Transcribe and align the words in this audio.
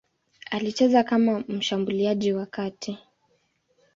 Alicheza 0.51 1.03
kama 1.03 1.39
mshambuliaji 1.47 2.33
wa 2.33 2.45
kati. 2.45 2.97